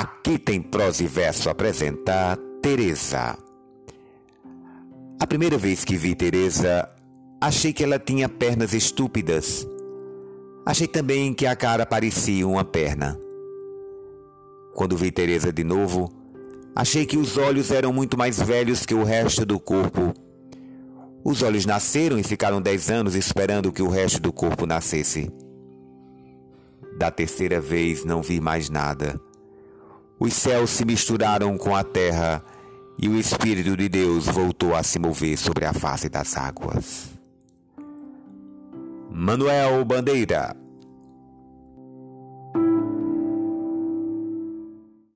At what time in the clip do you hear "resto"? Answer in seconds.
19.04-19.44, 23.90-24.22